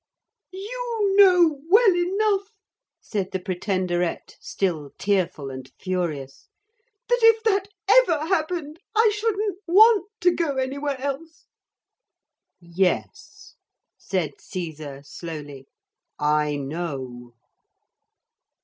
'You 0.49 1.13
know 1.15 1.59
well 1.69 1.95
enough,' 1.95 2.49
said 2.99 3.29
the 3.31 3.39
Pretenderette, 3.39 4.35
still 4.39 4.89
tearful 4.97 5.51
and 5.51 5.71
furious, 5.79 6.47
'that 7.07 7.19
if 7.21 7.43
that 7.43 7.67
ever 7.87 8.25
happened 8.25 8.79
I 8.95 9.11
shouldn't 9.15 9.59
want 9.67 10.09
to 10.21 10.31
go 10.33 10.55
anywhere 10.55 10.99
else.' 10.99 11.45
'Yes,' 12.59 13.53
said 13.95 14.41
Caesar 14.41 15.03
slowly, 15.05 15.67
'I 16.17 16.55
know.' 16.55 17.35